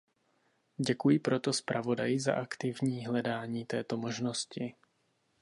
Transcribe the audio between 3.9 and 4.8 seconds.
možnosti.